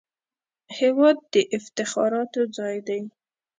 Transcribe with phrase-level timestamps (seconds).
[0.77, 3.01] هېواد د افتخاراتو ځای دی